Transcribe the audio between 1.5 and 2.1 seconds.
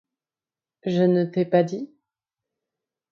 dit?